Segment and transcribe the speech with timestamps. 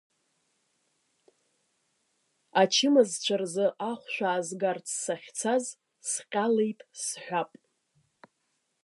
[2.61, 5.65] Ачымазцәа рзы ахәшә аазгарц сахьцаз
[6.09, 7.51] сҟьалеит сҳәап.